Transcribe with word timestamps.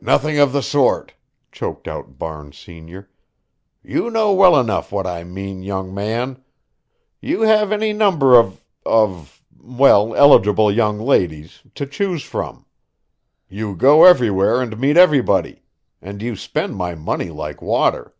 "Nothing 0.00 0.38
of 0.38 0.52
the 0.54 0.62
sort," 0.62 1.12
choked 1.52 1.86
out 1.86 2.18
Barnes 2.18 2.56
senior. 2.56 3.10
"You 3.82 4.08
know 4.08 4.32
well 4.32 4.58
enough 4.58 4.90
what 4.90 5.06
I 5.06 5.22
mean, 5.22 5.62
young 5.62 5.92
man. 5.92 6.42
You 7.20 7.42
have 7.42 7.70
any 7.70 7.92
number 7.92 8.38
of 8.38 8.64
of 8.86 9.42
well, 9.54 10.14
eligible 10.14 10.72
young 10.72 10.98
ladies, 10.98 11.60
to 11.74 11.84
choose 11.84 12.22
from. 12.22 12.64
You 13.50 13.76
go 13.76 14.04
everywhere 14.04 14.62
and 14.62 14.78
meet 14.80 14.96
everybody. 14.96 15.62
And 16.00 16.22
you 16.22 16.36
spend 16.36 16.74
my 16.76 16.94
money 16.94 17.28
like 17.28 17.60
water." 17.60 18.14